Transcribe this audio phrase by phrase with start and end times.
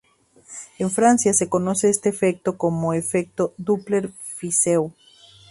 [0.79, 4.93] En Francia se conoce este efecto como efecto Doppler-Fizeau.